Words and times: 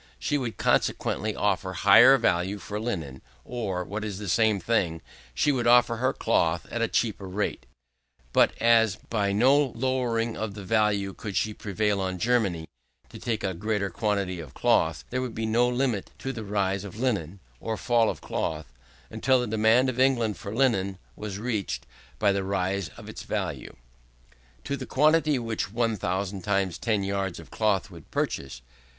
She 0.17 0.35
would 0.39 0.57
consequently 0.57 1.35
offer 1.35 1.69
a 1.69 1.73
higher 1.75 2.17
value 2.17 2.57
for 2.57 2.79
linen; 2.79 3.21
or, 3.45 3.83
what 3.83 4.03
is 4.03 4.17
the 4.17 4.27
same 4.29 4.59
thing, 4.59 5.03
she 5.35 5.51
would 5.51 5.67
offer 5.67 5.97
her 5.97 6.11
cloth 6.11 6.65
at 6.71 6.81
a 6.81 6.87
cheaper 6.87 7.27
rate. 7.27 7.67
But 8.33 8.59
as 8.59 8.95
by 8.95 9.31
no 9.31 9.59
lowering 9.75 10.35
of 10.35 10.55
the 10.55 10.63
value 10.63 11.13
could 11.13 11.37
she 11.37 11.53
prevail 11.53 12.01
on 12.01 12.17
Germany 12.17 12.67
to 13.09 13.19
take 13.19 13.43
a 13.43 13.53
greater 13.53 13.91
quantity 13.91 14.39
of 14.39 14.55
cloth, 14.55 15.03
there 15.11 15.21
would 15.21 15.35
be 15.35 15.45
no 15.45 15.69
limit 15.69 16.09
to 16.17 16.33
the 16.33 16.43
rise 16.43 16.83
of 16.83 16.99
linen, 16.99 17.39
or 17.59 17.77
fall 17.77 18.09
of 18.09 18.21
cloth, 18.21 18.73
until 19.11 19.39
the 19.39 19.45
demand 19.45 19.87
of 19.87 19.99
England 19.99 20.35
for 20.35 20.51
linen 20.51 20.97
was 21.15 21.37
reduced 21.37 21.85
by 22.17 22.31
the 22.31 22.43
rise 22.43 22.89
of 22.97 23.07
its 23.07 23.21
value, 23.21 23.75
to 24.63 24.75
the 24.75 24.87
quantity 24.87 25.37
which 25.37 25.71
one 25.71 25.95
thousand 25.95 26.41
times 26.41 26.79
ten 26.79 27.03
yards 27.03 27.39
of 27.39 27.51
cloth 27.51 27.91
would 27.91 28.09
purchase. 28.09 28.63